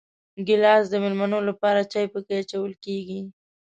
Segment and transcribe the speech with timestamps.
[0.47, 3.19] ګیلاس د مېلمنو لپاره چای پکې اچول کېږي.